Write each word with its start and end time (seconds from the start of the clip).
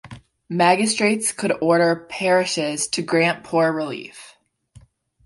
Magistrates 0.49 1.31
could 1.31 1.53
order 1.61 1.95
parishes 2.09 2.87
to 2.87 3.03
grant 3.03 3.43
poor 3.43 3.71
relief. 3.71 4.35